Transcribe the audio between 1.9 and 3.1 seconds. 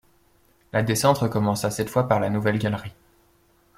fois par la nouvelle galerie.